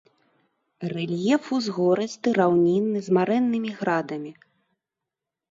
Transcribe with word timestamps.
Рэльеф 0.93 1.43
узгорысты 1.57 2.27
раўнінны 2.39 2.99
з 3.09 3.19
марэннымі 3.19 3.69
градамі. 3.83 4.31